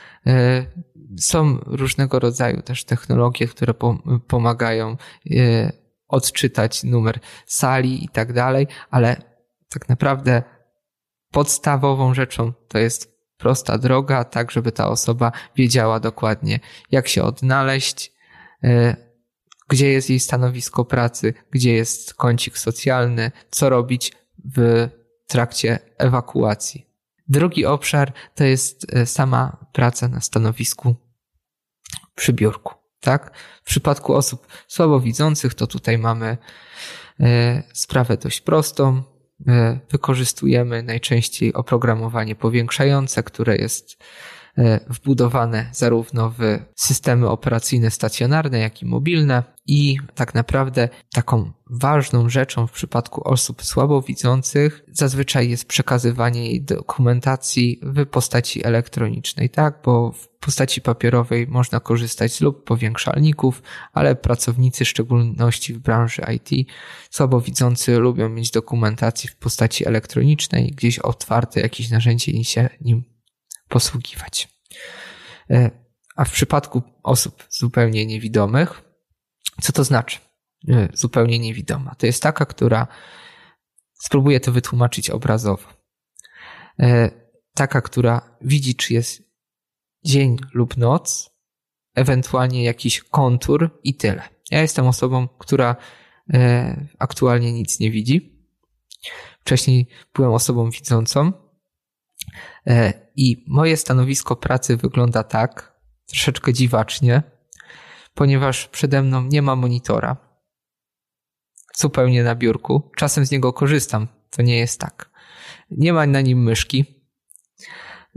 [1.21, 3.75] Są różnego rodzaju też technologie, które
[4.27, 4.97] pomagają
[6.09, 9.17] odczytać numer sali i tak dalej, ale
[9.69, 10.43] tak naprawdę
[11.31, 18.13] podstawową rzeczą to jest prosta droga, tak żeby ta osoba wiedziała dokładnie, jak się odnaleźć,
[19.69, 24.13] gdzie jest jej stanowisko pracy, gdzie jest kącik socjalny, co robić
[24.57, 24.89] w
[25.27, 26.87] trakcie ewakuacji.
[27.29, 30.95] Drugi obszar to jest e, sama praca na stanowisku
[32.15, 32.76] przy biurku.
[33.01, 33.37] Tak?
[33.63, 36.37] W przypadku osób słabowidzących to tutaj mamy
[37.21, 39.03] e, sprawę dość prostą.
[39.49, 44.03] E, wykorzystujemy najczęściej oprogramowanie powiększające, które jest
[44.89, 49.43] wbudowane zarówno w systemy operacyjne stacjonarne, jak i mobilne.
[49.67, 57.81] I tak naprawdę taką ważną rzeczą w przypadku osób słabowidzących zazwyczaj jest przekazywanie jej dokumentacji
[57.83, 59.81] w postaci elektronicznej, tak?
[59.85, 66.23] Bo w postaci papierowej można korzystać z lub powiększalników, ale pracownicy, w szczególności w branży
[66.35, 66.69] IT,
[67.11, 73.16] słabowidzący lubią mieć dokumentację w postaci elektronicznej, gdzieś otwarte jakieś narzędzie i się nim
[73.69, 74.49] posługiwać.
[75.51, 75.71] E,
[76.17, 78.83] a w przypadku osób zupełnie niewidomych,
[79.63, 80.19] co to znaczy
[80.69, 81.95] e, zupełnie niewidoma?
[81.95, 82.87] To jest taka, która
[83.95, 85.69] spróbuję to wytłumaczyć obrazowo.
[86.81, 87.11] E,
[87.55, 89.23] taka, która widzi, czy jest
[90.05, 91.31] dzień lub noc,
[91.95, 94.23] ewentualnie jakiś kontur i tyle.
[94.51, 95.77] Ja jestem osobą, która
[96.99, 98.43] aktualnie nic nie widzi.
[99.41, 101.33] Wcześniej byłem osobą widzącą
[103.17, 107.23] I moje stanowisko pracy wygląda tak, troszeczkę dziwacznie,
[108.15, 110.17] ponieważ przede mną nie ma monitora.
[111.77, 112.91] Zupełnie na biurku.
[112.97, 115.11] Czasem z niego korzystam, to nie jest tak.
[115.71, 116.85] Nie ma na nim myszki,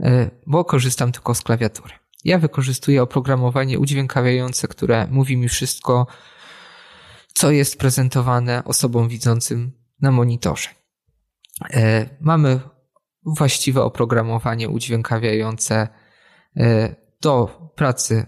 [0.00, 1.94] e, bo korzystam tylko z klawiatury.
[2.24, 6.06] Ja wykorzystuję oprogramowanie udźwiękawiające, które mówi mi wszystko,
[7.34, 10.68] co jest prezentowane osobom widzącym na monitorze.
[11.70, 12.60] E, mamy
[13.24, 15.88] właściwe oprogramowanie udźwiękawiające
[16.56, 18.26] e, do pracy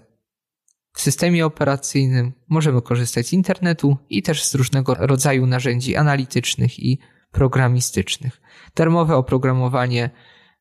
[0.95, 2.33] w systemie operacyjnym.
[2.49, 6.99] Możemy korzystać z internetu i też z różnego rodzaju narzędzi analitycznych i
[7.31, 8.41] programistycznych.
[8.77, 10.11] Darmowe oprogramowanie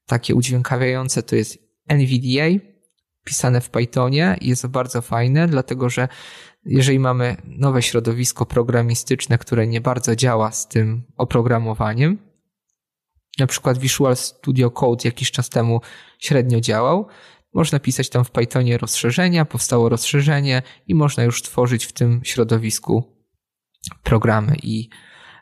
[0.05, 2.65] takie udźwiękawiające to jest NVDA,
[3.23, 6.07] pisane w Pythonie i jest bardzo fajne, dlatego że
[6.65, 12.30] jeżeli mamy nowe środowisko programistyczne, które nie bardzo działa z tym oprogramowaniem,
[13.39, 15.81] na przykład Visual Studio Code jakiś czas temu
[16.19, 17.07] średnio działał.
[17.53, 23.03] Można pisać tam w Pythonie rozszerzenia, powstało rozszerzenie i można już tworzyć w tym środowisku
[24.03, 24.89] programy i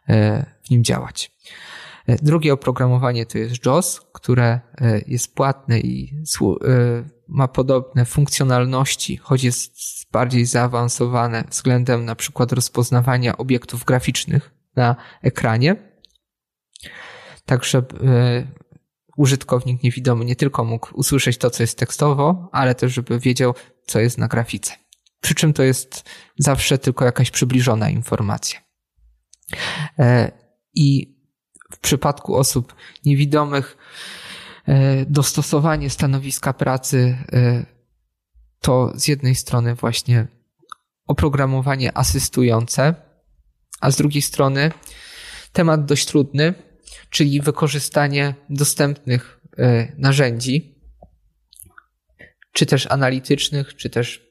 [0.10, 1.32] e, w nim działać.
[2.08, 6.24] E, drugie oprogramowanie to jest JOS, które e, jest płatne i
[7.28, 9.72] ma podobne funkcjonalności, choć jest
[10.12, 15.89] bardziej zaawansowane względem na przykład rozpoznawania obiektów graficznych na ekranie
[17.50, 18.48] tak żeby
[19.18, 24.00] użytkownik niewidomy nie tylko mógł usłyszeć to, co jest tekstowo, ale też żeby wiedział, co
[24.00, 24.74] jest na grafice.
[25.22, 28.60] Przy czym to jest zawsze tylko jakaś przybliżona informacja.
[30.00, 30.32] E,
[30.74, 31.18] I
[31.72, 33.78] w przypadku osób niewidomych
[34.66, 37.66] e, dostosowanie stanowiska pracy e,
[38.62, 40.28] to z jednej strony właśnie
[41.08, 42.96] oprogramowanie asystujące,
[43.82, 44.72] a z drugiej strony
[45.54, 46.69] temat dość trudny,
[47.10, 50.76] czyli wykorzystanie dostępnych e, narzędzi,
[52.54, 54.28] czy też analitycznych, czy też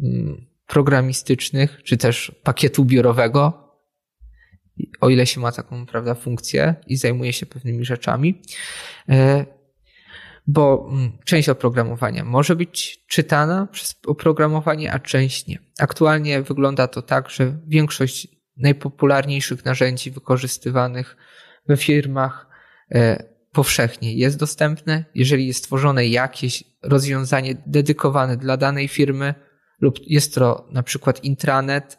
[0.00, 3.68] mm, programistycznych, czy też pakietu biurowego,
[5.00, 8.42] o ile się ma taką, prawda, funkcję i zajmuje się pewnymi rzeczami.
[10.46, 15.58] Bo mm, część oprogramowania może być czytana przez oprogramowanie, a część nie.
[15.78, 21.16] Aktualnie wygląda to tak, że większość najpopularniejszych narzędzi wykorzystywanych
[21.68, 22.46] we firmach
[23.52, 25.04] powszechnie jest dostępne.
[25.14, 29.34] Jeżeli jest stworzone jakieś rozwiązanie dedykowane dla danej firmy
[29.80, 31.98] lub jest to na przykład intranet,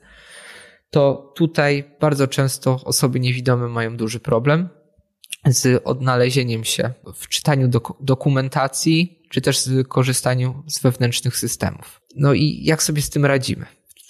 [0.90, 4.70] to tutaj bardzo często osoby niewidome mają duży problem
[5.46, 12.02] z odnalezieniem się w czytaniu dok dokumentacji, czy też z korzystaniu z wewnętrznych systemów.
[12.16, 13.66] No i jak sobie z tym radzimy?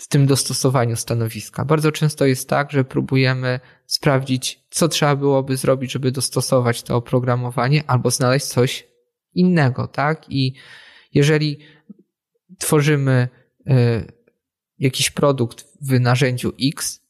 [0.09, 1.65] Tym dostosowaniu stanowiska.
[1.65, 7.83] Bardzo często jest tak, że próbujemy sprawdzić, co trzeba byłoby zrobić, żeby dostosować to oprogramowanie,
[7.87, 8.87] albo znaleźć coś
[9.33, 10.25] innego, tak?
[10.29, 10.53] I
[11.13, 11.59] jeżeli
[12.57, 13.27] tworzymy
[13.59, 13.71] y,
[14.79, 17.01] jakiś produkt w narzędziu X,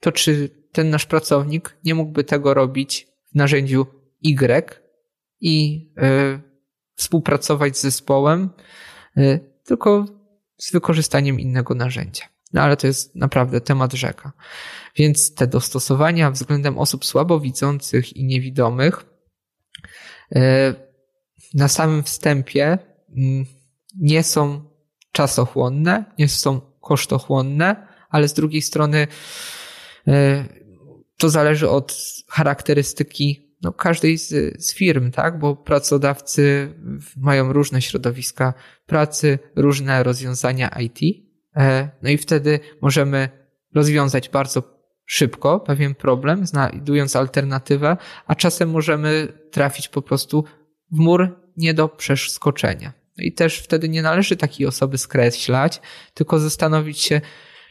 [0.00, 3.86] to czy ten nasz pracownik nie mógłby tego robić w narzędziu
[4.22, 4.80] Y
[5.40, 6.40] i y,
[6.94, 8.50] współpracować z zespołem,
[9.16, 10.06] y, tylko
[10.56, 12.24] z wykorzystaniem innego narzędzia.
[12.52, 14.32] No ale to jest naprawdę temat rzeka.
[14.96, 19.04] Więc te dostosowania względem osób słabowidzących i niewidomych
[21.54, 22.78] na samym wstępie
[23.16, 23.46] mm,
[24.00, 24.70] nie są
[25.12, 29.06] czasochłonne, nie są kosztochłonne, ale z drugiej strony
[30.08, 30.44] e,
[31.16, 31.96] to zależy od
[32.28, 34.28] charakterystyki no, każdej z,
[34.64, 35.38] z firm, tak?
[35.38, 36.74] Bo pracodawcy
[37.16, 38.54] mają różne środowiska
[38.86, 41.27] pracy, różne rozwiązania IT.
[41.58, 43.28] E, no i wtedy możemy
[43.74, 44.62] rozwiązać bardzo
[45.06, 50.44] szybko pewien problem, znajdując alternatywę, a czasem możemy trafić po prostu
[50.92, 52.92] w mur nie do przeskoczenia.
[53.18, 55.80] No i też wtedy nie należy takiej osoby skreślać,
[56.14, 57.20] tylko zastanowić się,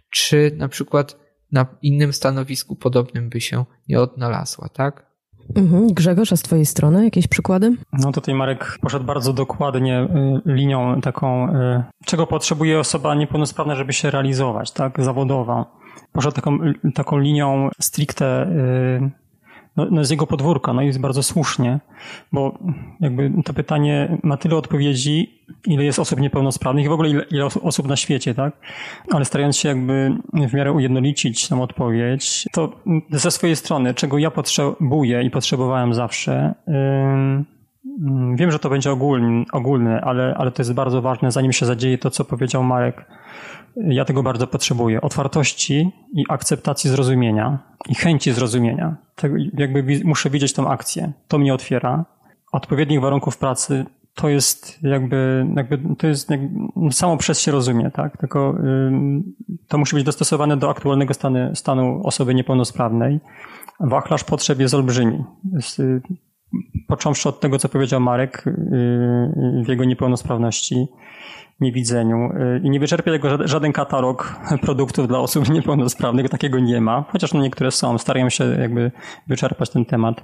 [0.10, 1.20] czy na przykład
[1.52, 5.07] na innym stanowisku podobnym by się nie odnalazła, tak?
[5.56, 5.88] Mhm.
[5.88, 7.76] Grzegorz, a z Twojej strony jakieś przykłady?
[7.94, 13.94] No tutaj Marek poszedł bardzo dokładnie y, linią taką, y, czego potrzebuje osoba niepełnosprawna, żeby
[13.94, 15.66] się realizować, tak, zawodowa.
[16.12, 16.60] Poszedł taką,
[16.94, 19.27] taką linią stricte y,
[19.78, 21.80] no, no z jego podwórka, no i jest bardzo słusznie,
[22.32, 22.60] bo
[23.00, 27.46] jakby to pytanie ma tyle odpowiedzi, ile jest osób niepełnosprawnych i w ogóle ile, ile
[27.46, 28.54] osób na świecie, tak?
[29.12, 32.72] Ale starając się jakby w miarę ujednolicić tą odpowiedź, to
[33.12, 37.57] ze swojej strony, czego ja potrzebuję i potrzebowałem zawsze, yy,
[38.36, 41.98] wiem, że to będzie ogólny, ogólny ale, ale to jest bardzo ważne, zanim się zadzieje
[41.98, 43.06] to, co powiedział Marek,
[43.76, 45.02] ja tego bardzo potrzebuję.
[45.02, 48.96] Otwartości i akceptacji zrozumienia i chęci zrozumienia.
[49.16, 51.12] Tego, jakby muszę widzieć tą akcję.
[51.28, 52.06] To mnie otwiera.
[52.52, 57.92] Odpowiednich warunków pracy to jest jakby, jakby to jest jakby, no samo przez się rozumie,
[57.92, 58.18] tak?
[58.18, 58.56] Tylko
[59.68, 63.20] to musi być dostosowane do aktualnego stanu, stanu osoby niepełnosprawnej.
[63.80, 65.24] Wachlarz potrzeb jest olbrzymi.
[65.54, 66.02] Jest, y,
[66.88, 70.88] począwszy od tego, co powiedział Marek y, y, w jego niepełnosprawności,
[71.60, 77.06] niewidzeniu y, i nie wyczerpie tego żaden katalog produktów dla osób niepełnosprawnych, takiego nie ma,
[77.12, 78.92] chociaż no niektóre są, starają się jakby
[79.28, 80.24] wyczerpać ten temat,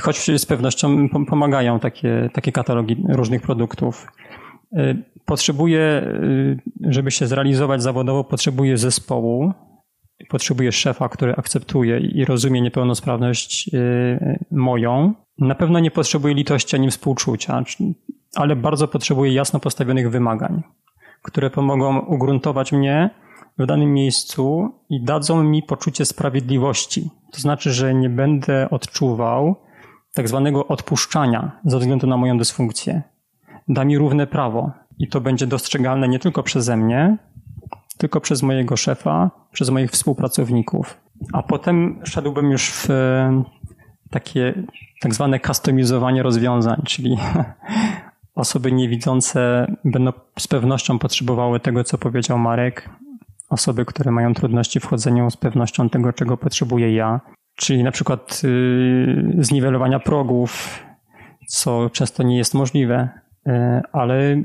[0.00, 4.06] choć z pewnością pomagają takie, takie katalogi różnych produktów.
[5.24, 9.52] Potrzebuję, y, żeby się zrealizować zawodowo, potrzebuję zespołu,
[10.30, 13.70] potrzebuję szefa, który akceptuje i rozumie niepełnosprawność
[14.50, 15.14] moją.
[15.38, 17.64] Na pewno nie potrzebuję litości ani współczucia
[18.34, 20.62] ale bardzo potrzebuję jasno postawionych wymagań,
[21.22, 23.10] które pomogą ugruntować mnie
[23.58, 27.10] w danym miejscu i dadzą mi poczucie sprawiedliwości.
[27.32, 29.56] To znaczy, że nie będę odczuwał
[30.14, 33.02] tak zwanego odpuszczania ze względu na moją dysfunkcję.
[33.68, 37.16] Da mi równe prawo i to będzie dostrzegalne nie tylko przeze mnie,
[38.00, 41.00] tylko przez mojego szefa, przez moich współpracowników.
[41.32, 42.88] A potem szedłbym już w
[44.10, 44.54] takie
[45.00, 47.16] tak zwane kustomizowanie rozwiązań, czyli
[48.34, 52.90] Osoby niewidzące będą z pewnością potrzebowały tego, co powiedział Marek.
[53.50, 57.20] Osoby, które mają trudności w chodzeniu, z pewnością tego, czego potrzebuję ja.
[57.54, 60.82] Czyli na przykład yy, zniwelowania progów,
[61.46, 63.08] co często nie jest możliwe,
[63.46, 63.52] yy,
[63.92, 64.42] ale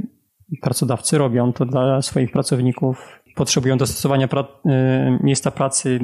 [0.62, 3.22] pracodawcy robią to dla swoich pracowników.
[3.36, 4.74] Potrzebują dostosowania pra yy,
[5.23, 6.00] miejsca pracy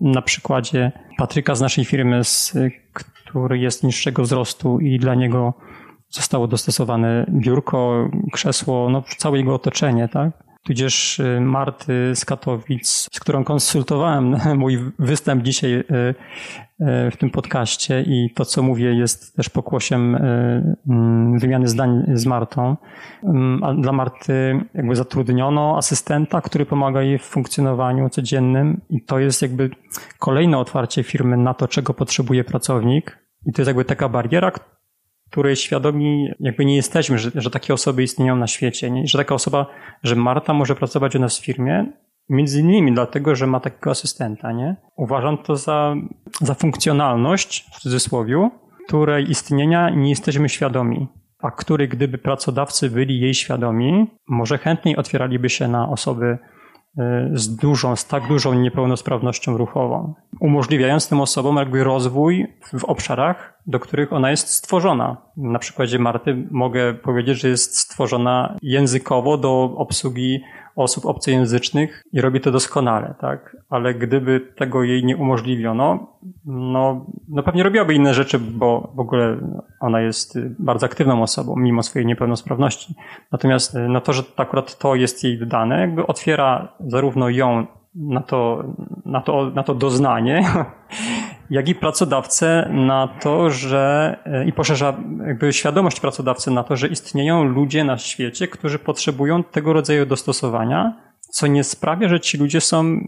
[0.00, 2.54] na przykładzie Patryka z naszej firmy, z,
[2.94, 5.54] który jest niższego wzrostu i dla niego
[6.10, 10.45] zostało dostosowane biurko, krzesło, no całe jego otoczenie, tak?
[10.66, 17.30] Tudzież y, Marty z Katowic, z którą konsultowałem mój występ dzisiaj y, y, w tym
[17.30, 22.76] podcaście i to, co mówię, jest też pokłosiem mm, wymiany zdań z Martą.
[23.22, 29.18] Mm, a dla Marty jakby zatrudniono asystenta, który pomaga jej w funkcjonowaniu codziennym i to
[29.18, 29.70] jest jakby
[30.18, 33.18] kolejne otwarcie firmy na to, czego potrzebuje pracownik.
[33.46, 34.52] I to jest jakby taka bariera,
[35.30, 39.06] której świadomi jakby nie jesteśmy, że, że takie osoby istnieją na świecie, nie?
[39.06, 39.66] że taka osoba,
[40.02, 41.92] że Marta może pracować u nas w firmie,
[42.28, 44.76] między innymi dlatego, że ma takiego asystenta, nie?
[44.96, 45.94] Uważam to za,
[46.40, 48.50] za funkcjonalność, w cudzysłowie,
[48.86, 51.08] której istnienia nie jesteśmy świadomi,
[51.38, 56.38] a której gdyby pracodawcy byli jej świadomi, może chętniej otwieraliby się na osoby
[57.32, 62.46] z dużą, z tak dużą niepełnosprawnością ruchową, umożliwiając tym osobom jakby rozwój
[62.78, 65.16] w obszarach, do których ona jest stworzona.
[65.36, 70.40] Na przykładzie Marty mogę powiedzieć, że jest stworzona językowo do obsługi
[70.76, 73.56] osób obcojęzycznych i robi to doskonale, tak?
[73.70, 76.06] Ale gdyby tego jej nie umożliwiono,
[76.44, 79.36] no, no pewnie robiłaby inne rzeczy, bo w ogóle
[79.80, 82.94] ona jest bardzo aktywną osobą, mimo swojej niepełnosprawności.
[83.32, 88.64] Natomiast no to, że akurat to jest jej dane, jakby otwiera zarówno ją na to,
[89.04, 90.44] na to, na to doznanie,
[91.50, 94.16] jak i pracodawcę na to, że
[94.46, 99.72] i poszerza jakby świadomość pracodawcy na to, że istnieją ludzie na świecie, którzy potrzebują tego
[99.72, 103.06] rodzaju dostosowania, co nie sprawia, że ci ludzie są,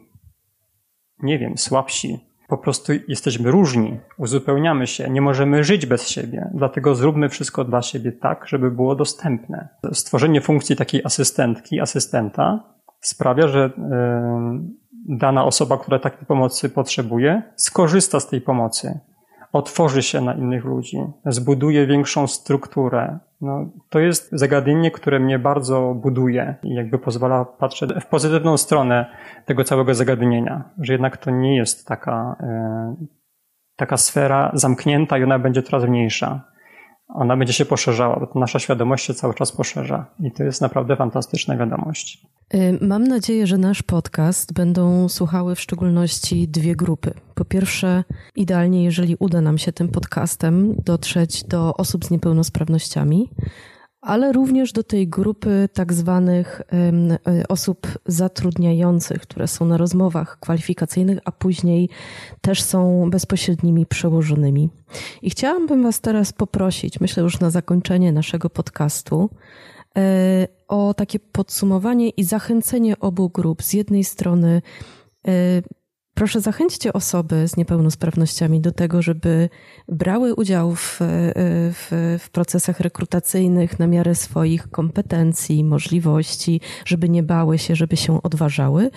[1.22, 2.20] nie wiem, słabsi.
[2.48, 7.82] Po prostu jesteśmy różni, uzupełniamy się, nie możemy żyć bez siebie, dlatego zróbmy wszystko dla
[7.82, 9.68] siebie tak, żeby było dostępne.
[9.92, 12.64] Stworzenie funkcji takiej asystentki, asystenta
[13.00, 13.70] sprawia, że
[15.08, 19.00] dana osoba, która takiej pomocy potrzebuje, skorzysta z tej pomocy,
[19.52, 23.18] otworzy się na innych ludzi, zbuduje większą strukturę.
[23.40, 29.06] No, to jest zagadnienie, które mnie bardzo buduje i jakby pozwala patrzeć w pozytywną stronę
[29.46, 32.36] tego całego zagadnienia, że jednak to nie jest taka,
[33.76, 36.44] taka sfera zamknięta i ona będzie coraz mniejsza
[37.08, 40.96] ona będzie się poszerzała, bo nasza świadomość się cały czas poszerza i to jest naprawdę
[40.96, 42.26] fantastyczna wiadomość.
[42.54, 47.14] Y, mam nadzieję, że nasz podcast będą słuchały w szczególności dwie grupy.
[47.34, 48.04] Po pierwsze,
[48.36, 53.30] idealnie, jeżeli uda nam się tym podcastem dotrzeć do osób z niepełnosprawnościami,
[54.00, 56.62] ale również do tej grupy tak zwanych
[57.40, 61.88] y, osób zatrudniających, które są na rozmowach kwalifikacyjnych, a później
[62.40, 64.70] też są bezpośrednimi przełożonymi.
[65.22, 69.30] I chciałabym Was teraz poprosić, myślę już na zakończenie naszego podcastu,
[70.68, 73.62] o takie podsumowanie i zachęcenie obu grup.
[73.62, 74.62] Z jednej strony
[75.28, 75.62] y,
[76.18, 79.48] Proszę zachęćcie osoby z niepełnosprawnościami do tego, żeby
[79.88, 87.58] brały udział w, w, w, procesach rekrutacyjnych na miarę swoich kompetencji, możliwości, żeby nie bały
[87.58, 88.90] się, żeby się odważały,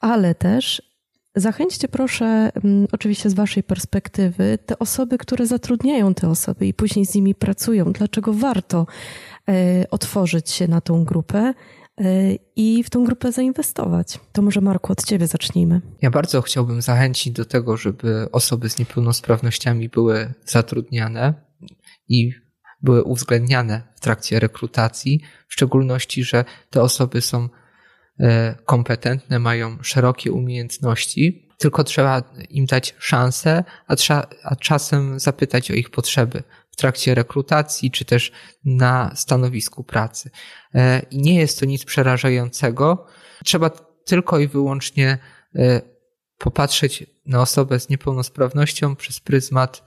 [0.00, 0.91] ale też
[1.34, 7.06] zachęćcie proszę, mm, oczywiście z Waszej perspektywy, te osoby, które zatrudniają te osoby i później
[7.06, 7.92] z nimi pracują.
[7.92, 8.86] Dlaczego warto
[9.48, 11.54] e, otworzyć się na tą grupę?
[12.00, 14.20] E, i w tą grupę zainwestować.
[14.32, 15.80] To może Marku od Ciebie zacznijmy.
[16.02, 21.34] Ja bardzo chciałbym zachęcić do tego, żeby osoby z niepełnosprawnościami były zatrudniane
[22.08, 22.32] i
[22.82, 27.48] były uwzględniane w trakcie rekrutacji, w szczególności, że te osoby są
[28.64, 33.96] kompetentne, mają szerokie umiejętności, tylko trzeba im dać szansę, a,
[34.42, 38.32] a czasem zapytać o ich potrzeby w trakcie rekrutacji, czy też
[38.64, 40.30] na stanowisku pracy.
[40.74, 43.06] E, I nie jest to nic przerażającego.
[43.44, 43.70] Trzeba
[44.04, 45.18] tylko i wyłącznie
[45.54, 45.80] e,
[46.38, 49.84] popatrzeć na osobę z niepełnosprawnością przez pryzmat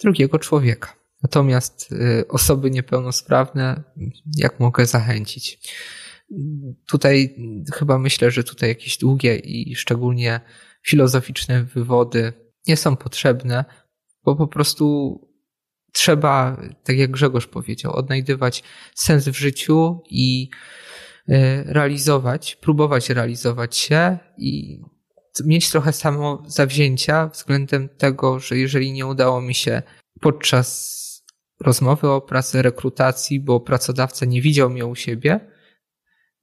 [0.00, 0.94] drugiego człowieka.
[1.22, 3.82] Natomiast e, osoby niepełnosprawne,
[4.36, 5.58] jak mogę zachęcić?
[6.88, 7.36] Tutaj
[7.74, 10.40] chyba myślę, że tutaj jakieś długie i szczególnie
[10.86, 12.32] filozoficzne wywody
[12.66, 13.64] nie są potrzebne,
[14.24, 15.16] bo po prostu
[15.92, 18.62] trzeba, tak jak Grzegorz powiedział, odnajdywać
[18.94, 20.50] sens w życiu i
[21.28, 24.80] e, realizować, próbować realizować się i
[25.44, 29.82] mieć trochę samo zawzięcia względem tego, że jeżeli nie udało mi się
[30.20, 31.00] podczas
[31.60, 35.49] rozmowy o pracy, rekrutacji, bo pracodawca nie widział mnie u siebie,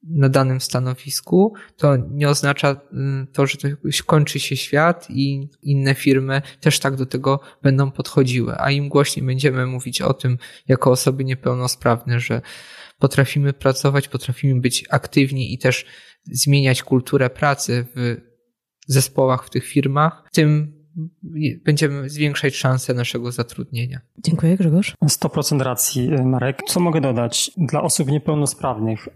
[0.02, 3.68] na danym stanowisku, to nie oznacza mm, to, że to
[4.06, 8.54] kończy się świat i inne firmy też tak do tego będą podchodziły.
[8.58, 10.38] A im głośniej będziemy mówić o tym
[10.68, 12.42] jako osoby niepełnosprawne, że
[12.98, 15.84] potrafimy pracować, potrafimy być aktywni i też
[16.24, 18.16] zmieniać kulturę pracy w
[18.86, 20.77] zespołach w tych firmach, tym
[21.64, 24.00] będziemy zwiększać szanse naszego zatrudnienia.
[24.18, 24.94] Dziękuję, Grzegorz.
[25.04, 26.58] 100% racji, Marek.
[26.68, 27.50] Co mogę dodać?
[27.56, 29.08] Dla osób niepełnosprawnych,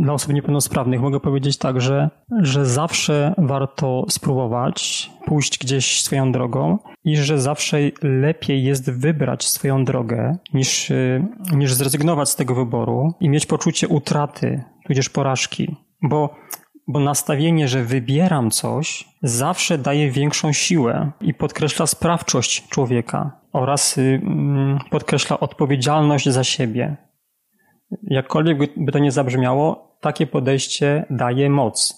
[0.00, 2.10] dla osób niepełnosprawnych mogę powiedzieć tak, że,
[2.42, 9.84] że zawsze warto spróbować pójść gdzieś swoją drogą i że zawsze lepiej jest wybrać swoją
[9.84, 10.92] drogę niż,
[11.52, 15.76] niż zrezygnować z tego wyboru i mieć poczucie utraty, tudzież porażki.
[16.02, 16.34] Bo
[16.88, 24.20] bo nastawienie, że wybieram coś, zawsze daje większą siłę i podkreśla sprawczość człowieka oraz y,
[24.22, 26.96] mm, podkreśla odpowiedzialność za siebie.
[28.02, 31.94] Jakkolwiek by to nie zabrzmiało, takie podejście daje moc.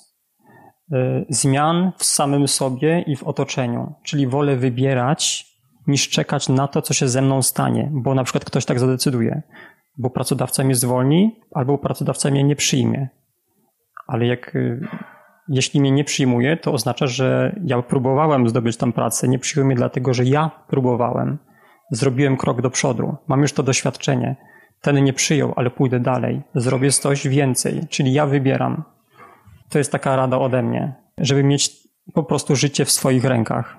[0.93, 5.47] Y, zmian w samym sobie i w otoczeniu, czyli wolę wybierać
[5.87, 9.43] niż czekać na to, co się ze mną stanie, bo na przykład ktoś tak zadecyduje,
[9.99, 13.09] bo pracodawca mnie zwolni albo pracodawca mnie nie przyjmie
[14.11, 14.81] ale jak, y,
[15.49, 19.77] jeśli mnie nie przyjmuje, to oznacza, że ja próbowałem zdobyć tam pracę, nie przyjął mnie
[19.77, 21.39] dlatego, że ja próbowałem.
[21.91, 24.37] Zrobiłem krok do przodu, mam już to doświadczenie.
[24.81, 28.85] Ten nie przyjął, ale pójdę dalej, zrobię coś więcej, czyli ja wybieram.
[29.69, 31.71] To jest taka rada ode mnie, żeby mieć
[32.15, 33.77] po prostu życie w swoich rękach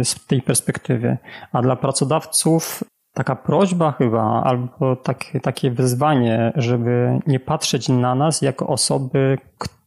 [0.00, 1.18] y, z tej perspektywy.
[1.52, 2.84] A dla pracodawców
[3.14, 9.38] taka prośba chyba, albo takie, takie wyzwanie, żeby nie patrzeć na nas jako osoby,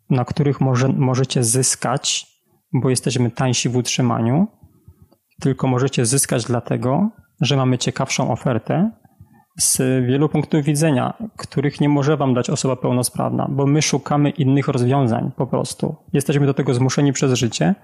[0.09, 2.27] na których może, możecie zyskać,
[2.73, 4.47] bo jesteśmy tańsi w utrzymaniu,
[5.41, 7.09] tylko możecie zyskać dlatego,
[7.41, 8.91] że mamy ciekawszą ofertę
[9.59, 14.67] z wielu punktów widzenia, których nie może wam dać osoba pełnosprawna, bo my szukamy innych
[14.67, 15.95] rozwiązań po prostu.
[16.13, 17.75] Jesteśmy do tego zmuszeni przez życie.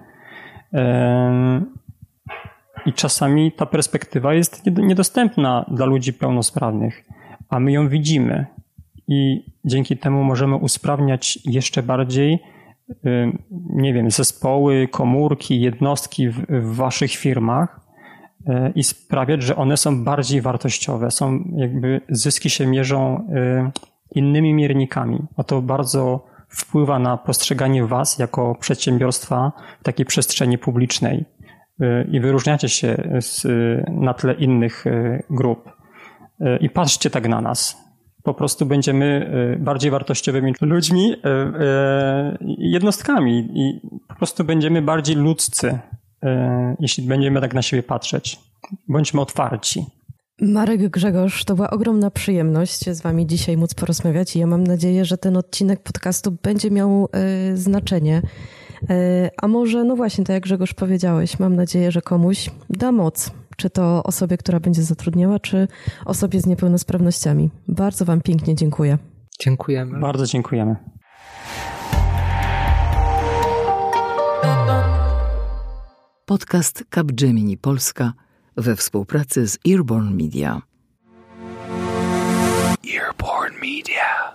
[2.86, 7.04] I czasami ta perspektywa jest niedostępna dla ludzi pełnosprawnych,
[7.48, 8.46] a my ją widzimy.
[9.08, 12.38] I dzięki temu możemy usprawniać jeszcze bardziej,
[12.90, 13.38] y,
[13.70, 17.80] nie wiem, zespoły, komórki, jednostki w, w waszych firmach
[18.48, 23.70] y, i sprawiać, że one są bardziej wartościowe, są jakby zyski się mierzą y,
[24.14, 25.18] innymi miernikami.
[25.36, 31.24] A to bardzo wpływa na postrzeganie was jako przedsiębiorstwa w takiej przestrzeni publicznej
[32.12, 33.46] i wyróżniacie się z,
[33.90, 35.70] na tle innych e, grup.
[36.40, 37.76] E, I patrzcie tak na nas.
[38.22, 41.16] Po prostu będziemy e, bardziej wartościowymi ludźmi,
[42.58, 45.78] jednostkami i po prostu będziemy bardziej ludzcy,
[46.80, 48.38] jeśli będziemy tak na siebie patrzeć.
[48.88, 49.86] Bądźmy otwarci.
[50.40, 55.04] Marek Grzegorz, to była ogromna przyjemność z Wami dzisiaj móc porozmawiać i ja mam nadzieję,
[55.04, 57.08] że ten odcinek podcastu będzie miał
[57.54, 58.22] znaczenie
[59.42, 63.30] a może, no właśnie, tak jak Grzegorz powiedziałeś, mam nadzieję, że komuś da moc.
[63.56, 65.68] Czy to osobie, która będzie zatrudniała, czy
[66.04, 67.50] osobie z niepełnosprawnościami.
[67.68, 68.98] Bardzo Wam pięknie dziękuję.
[69.40, 70.00] Dziękujemy.
[70.00, 70.76] Bardzo dziękujemy.
[76.26, 78.12] Podcast Capgemini Polska
[78.56, 80.62] we współpracy z Earborn Media.
[82.94, 84.32] Earborn Media.